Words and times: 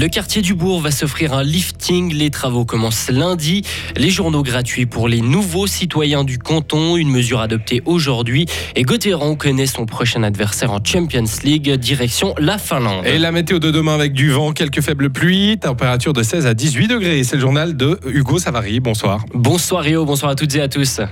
Le 0.00 0.08
quartier 0.08 0.40
du 0.40 0.54
Bourg 0.54 0.80
va 0.80 0.90
s'offrir 0.90 1.34
un 1.34 1.42
lifting. 1.42 2.14
Les 2.14 2.30
travaux 2.30 2.64
commencent 2.64 3.10
lundi. 3.10 3.60
Les 3.98 4.08
journaux 4.08 4.42
gratuits 4.42 4.86
pour 4.86 5.08
les 5.08 5.20
nouveaux 5.20 5.66
citoyens 5.66 6.24
du 6.24 6.38
canton, 6.38 6.96
une 6.96 7.10
mesure 7.10 7.38
adoptée 7.40 7.82
aujourd'hui. 7.84 8.46
Et 8.76 8.82
Gauthieron 8.82 9.36
connaît 9.36 9.66
son 9.66 9.84
prochain 9.84 10.22
adversaire 10.22 10.72
en 10.72 10.82
Champions 10.82 11.26
League, 11.44 11.70
direction 11.72 12.34
la 12.38 12.56
Finlande. 12.56 13.04
Et 13.04 13.18
la 13.18 13.30
météo 13.30 13.58
de 13.58 13.70
demain 13.70 13.94
avec 13.94 14.14
du 14.14 14.30
vent, 14.30 14.52
quelques 14.52 14.80
faibles 14.80 15.10
pluies, 15.10 15.58
température 15.58 16.14
de 16.14 16.22
16 16.22 16.46
à 16.46 16.54
18 16.54 16.88
degrés. 16.88 17.22
C'est 17.22 17.36
le 17.36 17.42
journal 17.42 17.76
de 17.76 18.00
Hugo 18.06 18.38
Savary. 18.38 18.80
Bonsoir. 18.80 19.26
Bonsoir 19.34 19.82
Rio, 19.82 20.06
bonsoir 20.06 20.32
à 20.32 20.34
toutes 20.34 20.54
et 20.54 20.62
à 20.62 20.68
tous. 20.68 21.02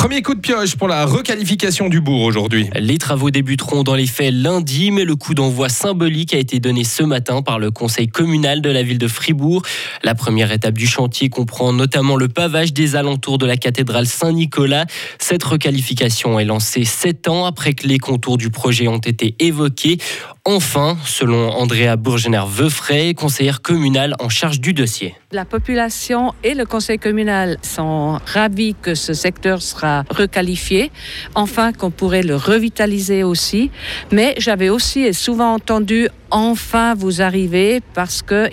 Premier 0.00 0.22
coup 0.22 0.34
de 0.34 0.40
pioche 0.40 0.76
pour 0.76 0.88
la 0.88 1.04
requalification 1.04 1.90
du 1.90 2.00
bourg 2.00 2.22
aujourd'hui. 2.22 2.70
Les 2.74 2.96
travaux 2.96 3.30
débuteront 3.30 3.82
dans 3.82 3.94
les 3.94 4.06
faits 4.06 4.32
lundi, 4.32 4.90
mais 4.90 5.04
le 5.04 5.14
coup 5.14 5.34
d'envoi 5.34 5.68
symbolique 5.68 6.32
a 6.32 6.38
été 6.38 6.58
donné 6.58 6.84
ce 6.84 7.02
matin 7.02 7.42
par 7.42 7.58
le 7.58 7.70
conseil 7.70 8.08
communal 8.08 8.62
de 8.62 8.70
la 8.70 8.82
ville 8.82 8.96
de 8.96 9.08
Fribourg. 9.08 9.60
La 10.02 10.14
première 10.14 10.52
étape 10.52 10.78
du 10.78 10.86
chantier 10.86 11.28
comprend 11.28 11.74
notamment 11.74 12.16
le 12.16 12.28
pavage 12.28 12.72
des 12.72 12.96
alentours 12.96 13.36
de 13.36 13.44
la 13.44 13.58
cathédrale 13.58 14.06
Saint-Nicolas. 14.06 14.86
Cette 15.18 15.44
requalification 15.44 16.40
est 16.40 16.46
lancée 16.46 16.86
sept 16.86 17.28
ans 17.28 17.44
après 17.44 17.74
que 17.74 17.86
les 17.86 17.98
contours 17.98 18.38
du 18.38 18.48
projet 18.48 18.88
ont 18.88 18.96
été 18.96 19.34
évoqués. 19.38 19.98
Enfin, 20.46 20.96
selon 21.04 21.50
Andrea 21.50 21.96
Bourgener-Veufray, 21.96 23.14
conseillère 23.14 23.60
communale 23.60 24.14
en 24.20 24.30
charge 24.30 24.58
du 24.58 24.72
dossier. 24.72 25.14
La 25.32 25.44
population 25.44 26.34
et 26.42 26.54
le 26.54 26.64
conseil 26.64 26.98
communal 26.98 27.58
sont 27.62 28.18
ravis 28.24 28.74
que 28.74 28.94
ce 28.94 29.12
secteur 29.12 29.60
sera 29.60 30.04
requalifié, 30.10 30.90
enfin 31.34 31.72
qu'on 31.72 31.90
pourrait 31.90 32.22
le 32.22 32.36
revitaliser 32.36 33.22
aussi. 33.22 33.70
Mais 34.12 34.34
j'avais 34.38 34.70
aussi 34.70 35.00
et 35.00 35.12
souvent 35.12 35.52
entendu 35.54 36.08
enfin 36.30 36.94
vous 36.94 37.22
arrivez 37.22 37.80
parce 37.94 38.22
que 38.22 38.48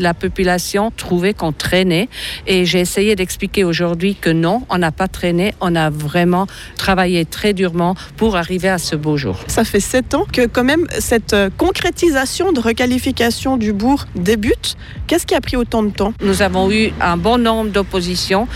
la 0.00 0.14
population 0.14 0.90
trouvait 0.96 1.34
qu'on 1.34 1.52
traînait. 1.52 2.08
Et 2.46 2.64
j'ai 2.64 2.80
essayé 2.80 3.16
d'expliquer 3.16 3.64
aujourd'hui 3.64 4.14
que 4.14 4.30
non, 4.30 4.62
on 4.70 4.78
n'a 4.78 4.92
pas 4.92 5.08
traîné, 5.08 5.54
on 5.60 5.74
a 5.74 5.90
vraiment 5.90 6.46
travaillé 6.76 7.24
très 7.24 7.52
durement 7.52 7.94
pour 8.16 8.36
arriver 8.36 8.68
à 8.68 8.78
ce 8.78 8.96
beau 8.96 9.16
jour. 9.16 9.40
Ça 9.46 9.64
fait 9.64 9.80
sept 9.80 10.14
ans 10.14 10.26
que 10.32 10.46
quand 10.46 10.64
même 10.64 10.86
cette 11.08 11.32
euh, 11.32 11.48
concrétisation 11.56 12.52
de 12.52 12.60
requalification 12.60 13.56
du 13.56 13.72
bourg 13.72 14.04
débute. 14.14 14.76
Qu'est-ce 15.06 15.26
qui 15.26 15.34
a 15.34 15.40
pris 15.40 15.56
autant 15.56 15.82
de 15.82 15.88
temps? 15.88 16.12
Nous 16.22 16.42
avons 16.42 16.70
eu 16.70 16.92
un 17.00 17.16
bon 17.16 17.38
nombre 17.38 17.70
d'oppositions 17.70 18.46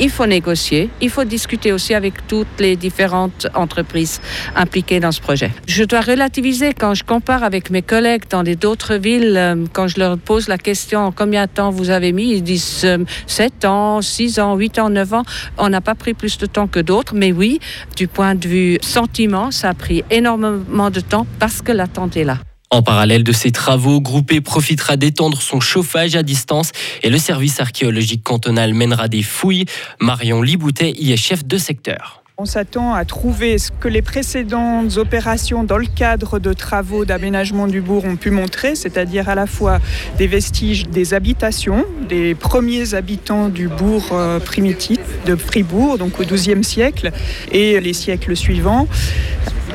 il 0.00 0.10
faut 0.10 0.26
négocier, 0.26 0.90
il 1.00 1.10
faut 1.10 1.24
discuter 1.24 1.72
aussi 1.72 1.92
avec 1.92 2.26
toutes 2.28 2.60
les 2.60 2.76
différentes 2.76 3.48
entreprises 3.54 4.20
impliquées 4.54 5.00
dans 5.00 5.10
ce 5.10 5.20
projet. 5.20 5.50
Je 5.66 5.82
dois 5.82 6.00
relativiser 6.00 6.72
quand 6.72 6.94
je 6.94 7.02
compare 7.02 7.42
avec 7.42 7.70
mes 7.70 7.82
collègues 7.82 8.22
dans 8.30 8.44
d'autres 8.44 8.94
villes, 8.94 9.34
euh, 9.36 9.64
quand 9.72 9.88
je 9.88 9.98
leur 9.98 10.16
pose 10.16 10.48
la 10.48 10.56
question 10.56 11.12
combien 11.12 11.46
de 11.46 11.50
temps 11.50 11.70
vous 11.70 11.90
avez 11.90 12.12
mis, 12.12 12.30
ils 12.30 12.42
disent 12.42 12.86
7 13.26 13.64
euh, 13.64 13.68
ans, 13.68 14.00
6 14.00 14.38
ans, 14.38 14.54
8 14.54 14.78
ans, 14.78 14.90
9 14.90 15.14
ans. 15.14 15.22
On 15.58 15.68
n'a 15.68 15.80
pas 15.80 15.96
pris 15.96 16.14
plus 16.14 16.38
de 16.38 16.46
temps 16.46 16.68
que 16.68 16.80
d'autres, 16.80 17.14
mais 17.14 17.32
oui, 17.32 17.58
du 17.96 18.06
point 18.06 18.34
de 18.34 18.46
vue 18.46 18.78
sentiment, 18.80 19.50
ça 19.50 19.70
a 19.70 19.74
pris 19.74 20.04
énormément 20.10 20.90
de 20.90 21.00
temps 21.00 21.26
parce 21.40 21.60
que 21.60 21.72
l'attente 21.72 21.97
est 22.06 22.24
là. 22.24 22.38
En 22.70 22.82
parallèle 22.82 23.24
de 23.24 23.32
ces 23.32 23.50
travaux, 23.50 24.00
Groupé 24.00 24.42
profitera 24.42 24.96
d'étendre 24.96 25.40
son 25.40 25.58
chauffage 25.58 26.16
à 26.16 26.22
distance 26.22 26.72
et 27.02 27.08
le 27.08 27.16
service 27.16 27.60
archéologique 27.60 28.22
cantonal 28.22 28.74
mènera 28.74 29.08
des 29.08 29.22
fouilles. 29.22 29.64
Marion 30.00 30.42
Liboutet 30.42 30.92
y 30.98 31.12
est 31.12 31.16
chef 31.16 31.46
de 31.46 31.56
secteur. 31.56 32.22
On 32.40 32.44
s'attend 32.44 32.94
à 32.94 33.04
trouver 33.04 33.58
ce 33.58 33.72
que 33.72 33.88
les 33.88 34.00
précédentes 34.00 34.96
opérations 34.96 35.64
dans 35.64 35.76
le 35.76 35.86
cadre 35.86 36.38
de 36.38 36.52
travaux 36.52 37.04
d'aménagement 37.04 37.66
du 37.66 37.80
bourg 37.80 38.04
ont 38.04 38.14
pu 38.14 38.30
montrer, 38.30 38.76
c'est-à-dire 38.76 39.28
à 39.28 39.34
la 39.34 39.48
fois 39.48 39.80
des 40.18 40.28
vestiges 40.28 40.86
des 40.86 41.14
habitations, 41.14 41.84
des 42.08 42.36
premiers 42.36 42.94
habitants 42.94 43.48
du 43.48 43.66
bourg 43.66 44.10
euh, 44.12 44.38
primitif 44.38 45.00
de 45.26 45.34
Fribourg, 45.34 45.98
donc 45.98 46.20
au 46.20 46.22
XIIe 46.22 46.62
siècle, 46.62 47.10
et 47.50 47.80
les 47.80 47.92
siècles 47.92 48.36
suivants, 48.36 48.86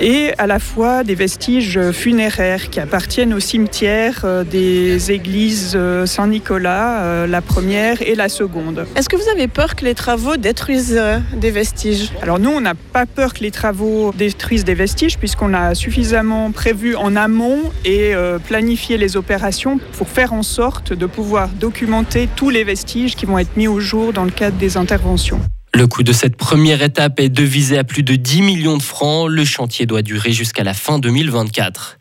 et 0.02 0.34
à 0.38 0.48
la 0.48 0.60
fois 0.60 1.04
des 1.04 1.16
vestiges 1.16 1.80
funéraires 1.92 2.70
qui 2.70 2.80
appartiennent 2.80 3.34
au 3.34 3.40
cimetière 3.40 4.22
euh, 4.24 4.44
des 4.44 5.12
églises 5.12 5.74
euh, 5.76 6.06
Saint-Nicolas, 6.06 7.04
euh, 7.04 7.28
la 7.28 7.42
première 7.42 8.02
et 8.02 8.16
la 8.16 8.30
seconde. 8.30 8.86
Est-ce 8.96 9.10
que 9.10 9.16
vous 9.16 9.30
avez 9.30 9.48
peur 9.48 9.76
que 9.76 9.86
les 9.86 9.96
travaux 9.96 10.38
détruisent 10.38 11.02
des 11.36 11.52
vestiges? 11.52 12.12
Alors 12.22 12.40
nous, 12.40 12.50
on 12.50 12.62
n'a 12.62 12.76
pas 12.76 13.06
peur 13.06 13.34
que 13.34 13.42
les 13.42 13.52
travaux 13.52 14.14
détruisent 14.18 14.66
des 14.66 14.74
vestiges 14.74 15.18
puisqu'on 15.18 15.54
a 15.54 15.76
suffisamment 15.76 16.52
prévu 16.52 16.96
en 16.96 17.16
amont 17.16 17.72
et 17.86 18.14
planifié 18.46 18.98
les 18.98 19.18
opérations 19.18 19.80
pour 19.98 20.08
faire 20.08 20.34
en 20.34 20.44
sorte 20.44 20.94
de 20.94 21.06
pouvoir 21.06 21.50
documenter 21.50 22.28
tous 22.36 22.50
les 22.50 22.64
vestiges 22.64 23.16
qui 23.16 23.26
vont 23.26 23.40
être 23.40 23.56
mis 23.58 23.68
au 23.68 23.80
jour 23.80 24.14
dans 24.14 24.26
le 24.26 24.32
cadre 24.32 24.58
des 24.58 24.78
interventions. 24.78 25.40
Le 25.76 25.88
coût 25.88 26.04
de 26.04 26.14
cette 26.14 26.36
première 26.36 26.84
étape 26.84 27.20
est 27.20 27.30
devisé 27.30 27.80
à 27.80 27.84
plus 27.84 28.04
de 28.04 28.16
10 28.16 28.44
millions 28.44 28.78
de 28.78 28.84
francs. 28.84 29.28
Le 29.28 29.44
chantier 29.44 29.88
doit 29.88 30.04
durer 30.04 30.32
jusqu'à 30.32 30.64
la 30.64 30.76
fin 30.76 31.00
2024. 31.00 31.98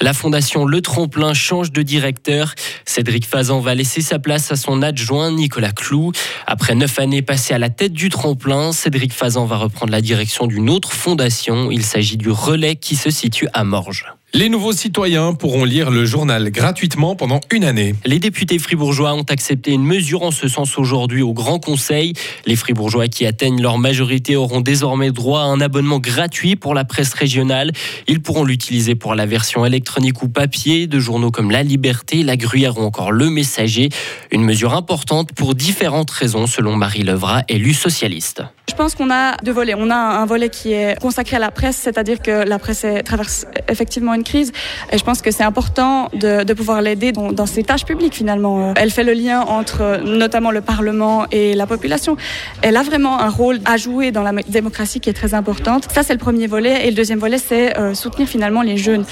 La 0.00 0.12
fondation 0.12 0.64
Le 0.64 0.80
Tremplin 0.80 1.34
change 1.34 1.72
de 1.72 1.82
directeur. 1.82 2.54
Cédric 2.84 3.26
Fazan 3.26 3.60
va 3.60 3.74
laisser 3.74 4.00
sa 4.00 4.20
place 4.20 4.52
à 4.52 4.56
son 4.56 4.80
adjoint 4.80 5.32
Nicolas 5.32 5.72
Clou. 5.72 6.12
Après 6.46 6.76
neuf 6.76 7.00
années 7.00 7.22
passées 7.22 7.52
à 7.52 7.58
la 7.58 7.68
tête 7.68 7.92
du 7.92 8.10
Tremplin, 8.10 8.72
Cédric 8.72 9.12
Fazan 9.12 9.44
va 9.44 9.56
reprendre 9.56 9.90
la 9.90 10.00
direction 10.00 10.46
d'une 10.46 10.70
autre 10.70 10.92
fondation. 10.92 11.70
Il 11.70 11.84
s'agit 11.84 12.16
du 12.16 12.30
Relais 12.30 12.76
qui 12.76 12.94
se 12.94 13.10
situe 13.10 13.48
à 13.52 13.64
Morges. 13.64 14.15
Les 14.34 14.48
nouveaux 14.48 14.72
citoyens 14.72 15.34
pourront 15.34 15.64
lire 15.64 15.90
le 15.90 16.04
journal 16.04 16.50
gratuitement 16.50 17.14
pendant 17.14 17.40
une 17.52 17.64
année. 17.64 17.94
Les 18.04 18.18
députés 18.18 18.58
fribourgeois 18.58 19.14
ont 19.14 19.22
accepté 19.22 19.70
une 19.70 19.84
mesure 19.84 20.24
en 20.24 20.32
ce 20.32 20.48
sens 20.48 20.78
aujourd'hui 20.78 21.22
au 21.22 21.32
Grand 21.32 21.60
Conseil. 21.60 22.12
Les 22.44 22.56
fribourgeois 22.56 23.06
qui 23.06 23.24
atteignent 23.24 23.62
leur 23.62 23.78
majorité 23.78 24.34
auront 24.34 24.60
désormais 24.60 25.12
droit 25.12 25.40
à 25.40 25.44
un 25.44 25.60
abonnement 25.60 26.00
gratuit 26.00 26.56
pour 26.56 26.74
la 26.74 26.84
presse 26.84 27.14
régionale. 27.14 27.70
Ils 28.08 28.20
pourront 28.20 28.44
l'utiliser 28.44 28.96
pour 28.96 29.14
la 29.14 29.26
version 29.26 29.64
électronique 29.64 30.20
ou 30.22 30.28
papier 30.28 30.88
de 30.88 30.98
journaux 30.98 31.30
comme 31.30 31.52
La 31.52 31.62
Liberté, 31.62 32.24
La 32.24 32.36
Gruyère 32.36 32.78
ou 32.78 32.82
encore 32.82 33.12
Le 33.12 33.30
Messager. 33.30 33.90
Une 34.32 34.42
mesure 34.42 34.74
importante 34.74 35.32
pour 35.32 35.54
différentes 35.54 36.10
raisons 36.10 36.48
selon 36.48 36.74
Marie 36.74 37.04
Levra, 37.04 37.42
élue 37.48 37.74
socialiste. 37.74 38.42
Je 38.68 38.74
pense 38.74 38.96
qu'on 38.96 39.10
a 39.10 39.36
deux 39.42 39.52
volets. 39.52 39.74
On 39.78 39.90
a 39.90 39.96
un 39.96 40.26
volet 40.26 40.50
qui 40.50 40.72
est 40.72 41.00
consacré 41.00 41.36
à 41.36 41.38
la 41.38 41.52
presse, 41.52 41.76
c'est-à-dire 41.76 42.20
que 42.20 42.46
la 42.46 42.58
presse 42.58 42.84
traverse 43.04 43.46
effectivement 43.70 44.15
une 44.16 44.24
crise. 44.24 44.52
Et 44.92 44.98
je 44.98 45.04
pense 45.04 45.22
que 45.22 45.30
c'est 45.30 45.44
important 45.44 46.08
de, 46.12 46.52
pouvoir 46.54 46.80
l'aider 46.80 47.12
dans, 47.12 47.46
ses 47.46 47.62
tâches 47.62 47.84
publiques 47.84 48.14
finalement. 48.14 48.74
Elle 48.76 48.90
fait 48.90 49.04
le 49.04 49.12
lien 49.12 49.42
entre 49.42 50.00
notamment 50.04 50.50
le 50.50 50.60
Parlement 50.60 51.26
et 51.30 51.54
la 51.54 51.66
population. 51.66 52.16
Elle 52.62 52.76
a 52.76 52.82
vraiment 52.82 53.20
un 53.20 53.28
rôle 53.28 53.60
à 53.64 53.76
jouer 53.76 54.10
dans 54.10 54.22
la 54.22 54.32
démocratie 54.48 55.00
qui 55.00 55.10
est 55.10 55.12
très 55.12 55.34
importante. 55.34 55.88
Ça, 55.92 56.02
c'est 56.02 56.14
le 56.14 56.18
premier 56.18 56.46
volet. 56.46 56.86
Et 56.86 56.90
le 56.90 56.96
deuxième 56.96 57.18
volet, 57.18 57.38
c'est 57.38 57.78
euh, 57.78 57.94
soutenir 57.94 58.28
finalement 58.28 58.62
les 58.62 58.76
jeunes. 58.76 59.04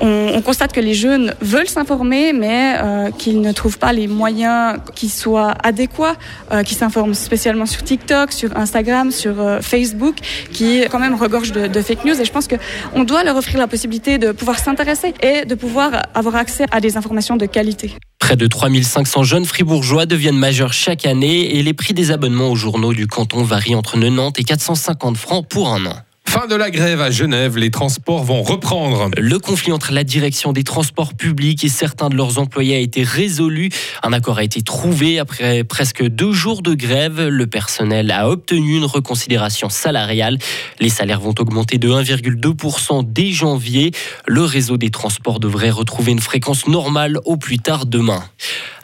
On, 0.00 0.32
on, 0.34 0.42
constate 0.42 0.72
que 0.72 0.80
les 0.80 0.94
jeunes 0.94 1.34
veulent 1.40 1.68
s'informer, 1.68 2.32
mais 2.32 2.76
euh, 2.82 3.10
qu'ils 3.10 3.40
ne 3.40 3.52
trouvent 3.52 3.78
pas 3.78 3.92
les 3.92 4.06
moyens 4.06 4.78
qui 4.94 5.08
soient 5.08 5.54
adéquats, 5.62 6.16
euh, 6.52 6.62
qui 6.62 6.74
s'informent 6.74 7.14
spécialement 7.14 7.66
sur 7.66 7.82
TikTok, 7.82 8.32
sur 8.32 8.56
Instagram, 8.56 9.10
sur 9.10 9.40
euh, 9.40 9.60
Facebook, 9.60 10.16
qui 10.52 10.82
quand 10.90 10.98
même 10.98 11.14
regorge 11.14 11.52
de, 11.52 11.66
de 11.66 11.80
fake 11.80 12.04
news. 12.04 12.20
Et 12.20 12.24
je 12.24 12.32
pense 12.32 12.48
qu'on 12.48 13.04
doit 13.04 13.24
leur 13.24 13.36
offrir 13.36 13.58
la 13.58 13.66
possibilité 13.66 14.18
de 14.18 14.32
pouvoir 14.32 14.49
s'intéresser 14.58 15.14
et 15.22 15.44
de 15.44 15.54
pouvoir 15.54 16.02
avoir 16.14 16.36
accès 16.36 16.66
à 16.70 16.80
des 16.80 16.96
informations 16.96 17.36
de 17.36 17.46
qualité. 17.46 17.92
Près 18.18 18.36
de 18.36 18.46
3500 18.46 19.22
jeunes 19.24 19.44
fribourgeois 19.44 20.06
deviennent 20.06 20.38
majeurs 20.38 20.72
chaque 20.72 21.06
année 21.06 21.56
et 21.56 21.62
les 21.62 21.72
prix 21.72 21.94
des 21.94 22.10
abonnements 22.10 22.50
aux 22.50 22.56
journaux 22.56 22.92
du 22.92 23.06
canton 23.06 23.42
varient 23.42 23.74
entre 23.74 23.98
90 23.98 24.40
et 24.40 24.44
450 24.44 25.16
francs 25.16 25.48
pour 25.48 25.72
un 25.72 25.86
an. 25.86 25.96
Fin 26.30 26.46
de 26.46 26.54
la 26.54 26.70
grève 26.70 27.00
à 27.00 27.10
Genève, 27.10 27.58
les 27.58 27.72
transports 27.72 28.22
vont 28.22 28.44
reprendre. 28.44 29.10
Le 29.18 29.40
conflit 29.40 29.72
entre 29.72 29.90
la 29.90 30.04
direction 30.04 30.52
des 30.52 30.62
transports 30.62 31.14
publics 31.14 31.64
et 31.64 31.68
certains 31.68 32.08
de 32.08 32.14
leurs 32.14 32.38
employés 32.38 32.76
a 32.76 32.78
été 32.78 33.02
résolu. 33.02 33.70
Un 34.04 34.12
accord 34.12 34.38
a 34.38 34.44
été 34.44 34.62
trouvé 34.62 35.18
après 35.18 35.64
presque 35.64 36.06
deux 36.06 36.30
jours 36.30 36.62
de 36.62 36.74
grève. 36.74 37.20
Le 37.20 37.46
personnel 37.48 38.12
a 38.12 38.30
obtenu 38.30 38.76
une 38.76 38.84
reconsidération 38.84 39.70
salariale. 39.70 40.38
Les 40.78 40.88
salaires 40.88 41.18
vont 41.18 41.34
augmenter 41.36 41.78
de 41.78 41.88
1,2% 41.88 43.12
dès 43.12 43.32
janvier. 43.32 43.90
Le 44.28 44.44
réseau 44.44 44.76
des 44.76 44.90
transports 44.90 45.40
devrait 45.40 45.70
retrouver 45.70 46.12
une 46.12 46.20
fréquence 46.20 46.68
normale 46.68 47.18
au 47.24 47.38
plus 47.38 47.58
tard 47.58 47.86
demain. 47.86 48.22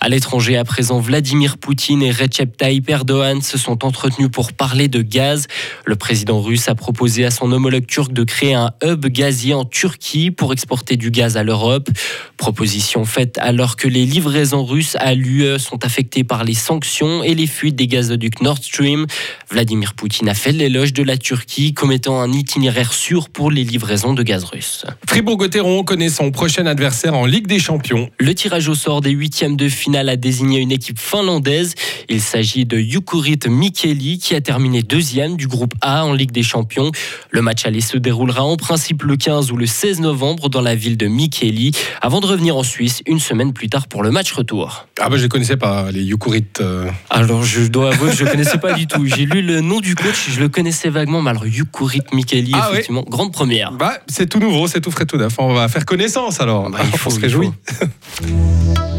À 0.06 0.08
l'étranger, 0.08 0.56
à 0.56 0.62
présent, 0.62 1.00
Vladimir 1.00 1.58
Poutine 1.58 2.00
et 2.00 2.12
Recep 2.12 2.56
Tayyip 2.56 2.88
Erdogan 2.88 3.43
se 3.43 3.58
sont 3.58 3.85
entretenus 3.85 4.29
pour 4.31 4.53
parler 4.53 4.87
de 4.87 5.03
gaz. 5.03 5.49
Le 5.85 5.97
président 5.97 6.41
russe 6.41 6.69
a 6.69 6.76
proposé 6.76 7.25
à 7.25 7.32
son 7.32 7.50
homologue 7.50 7.88
turc 7.88 8.12
de 8.12 8.23
créer 8.23 8.55
un 8.55 8.70
hub 8.85 9.05
gazier 9.06 9.53
en 9.53 9.64
Turquie 9.64 10.31
pour 10.31 10.53
exporter 10.53 10.97
du 10.97 11.11
gaz 11.11 11.37
à 11.37 11.43
l'Europe. 11.43 11.88
Proposition 12.37 13.05
faite 13.05 13.37
alors 13.38 13.75
que 13.75 13.88
les 13.88 14.06
livraisons 14.06 14.64
russes 14.64 14.94
à 15.00 15.12
l'UE 15.12 15.58
sont 15.58 15.85
affectées 15.85 16.23
par 16.23 16.44
les 16.44 16.55
sanctions 16.55 17.25
et 17.25 17.35
les 17.35 17.49
fuites 17.49 17.75
des 17.75 17.88
gazoducs 17.88 18.43
Nord 18.43 18.58
Stream. 18.58 19.06
Vladimir 19.50 19.94
Poutine 19.94 20.29
a 20.29 20.35
fait 20.35 20.53
l'éloge 20.53 20.93
de 20.93 21.03
la 21.03 21.17
Turquie 21.17 21.75
comme 21.75 21.91
étant 21.91 22.20
un 22.20 22.31
itinéraire 22.31 22.93
sûr 22.93 23.29
pour 23.29 23.50
les 23.50 23.64
livraisons 23.64 24.14
de 24.14 24.23
gaz 24.23 24.44
russe. 24.44 24.85
Fribourg-Gotteron 25.08 25.82
connaît 25.82 26.11
son 26.11 26.31
prochain 26.31 26.67
adversaire 26.67 27.14
en 27.14 27.26
Ligue 27.26 27.49
des 27.49 27.58
Champions. 27.58 28.08
Le 28.20 28.37
tirage 28.37 28.69
au 28.69 28.76
sort 28.76 29.00
des 29.00 29.11
huitièmes 29.11 29.56
de 29.56 29.69
finale 29.69 29.95
a 29.96 30.16
désigné 30.16 30.60
une 30.60 30.72
équipe 30.72 30.98
finlandaise. 30.98 31.75
Il 32.08 32.20
s'agit 32.20 32.64
de 32.67 32.79
Jukurit 32.79 33.38
Mikeli 33.49 34.19
qui 34.19 34.35
a 34.35 34.41
terminé 34.41 34.82
deuxième 34.82 35.37
du 35.37 35.49
groupe 35.49 35.75
A 35.81 36.05
en 36.05 36.12
Ligue 36.12 36.31
des 36.31 36.43
Champions. 36.43 36.91
Le 37.31 37.43
match 37.43 37.67
aller 37.67 37.81
se 37.81 37.97
déroulera 37.99 38.44
en 38.44 38.56
principe 38.56 39.03
le 39.03 39.17
15 39.17 39.50
ou 39.53 39.56
le 39.56 39.67
16 39.67 40.00
novembre 40.00 40.49
dans 40.49 40.61
la 40.61 40.75
ville 40.75 40.97
de 40.97 41.06
Mikeli 41.06 41.73
avant 42.00 42.20
de 42.20 42.26
revenir 42.26 42.56
en 42.56 42.62
Suisse 42.62 43.03
une 43.06 43.19
semaine 43.20 43.53
plus 43.53 43.69
tard 43.69 43.88
pour 43.88 44.03
le 44.03 44.11
match 44.11 44.32
retour. 44.32 44.87
Ah 45.00 45.08
bah 45.08 45.17
je 45.17 45.25
ne 45.25 45.29
connaissais 45.29 45.56
pas 45.56 45.91
les 45.91 46.06
Jukurit. 46.06 46.44
euh. 46.61 46.88
Alors 47.11 47.43
je 47.44 47.62
dois 47.67 47.93
avouer 47.93 48.11
que 48.11 48.17
je 48.17 48.25
ne 48.25 48.31
connaissais 48.31 48.58
pas 48.58 48.73
du 48.75 48.87
tout. 48.87 49.05
J'ai 49.06 49.26
lu 49.26 49.43
le 49.43 49.61
nom 49.61 49.81
du 49.81 49.94
coach, 49.94 50.31
je 50.31 50.41
le 50.41 50.49
connaissais 50.49 50.88
vaguement, 50.91 51.23
mais 51.23 51.31
alors 51.31 51.47
Jukurit 51.47 52.03
Mikeli, 52.12 52.53
Ah 52.55 52.69
effectivement, 52.70 53.05
grande 53.08 53.32
première. 53.32 53.73
Bah 53.73 53.94
c'est 54.08 54.29
tout 54.29 54.38
nouveau, 54.38 54.69
c'est 54.69 54.81
tout 54.81 54.91
frais 54.91 55.06
tout 55.06 55.17
neuf. 55.17 55.35
On 55.38 55.55
va 55.55 55.69
faire 55.69 55.85
connaissance 55.85 56.41
alors. 56.41 56.70
Bah, 56.70 56.79
il 56.85 56.91
faut, 56.99 57.11
On 57.11 57.14
se 57.14 57.20
réjouit. 57.20 57.50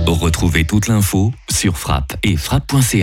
Retrouvez 0.07 0.65
toute 0.65 0.87
l'info 0.87 1.31
sur 1.49 1.77
frappe 1.77 2.15
et 2.23 2.37
frappe.ch. 2.37 2.96